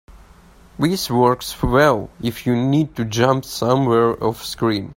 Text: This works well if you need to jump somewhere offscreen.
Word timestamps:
This 0.79 1.11
works 1.11 1.61
well 1.61 2.09
if 2.23 2.47
you 2.47 2.55
need 2.55 2.95
to 2.95 3.05
jump 3.05 3.45
somewhere 3.45 4.15
offscreen. 4.15 4.89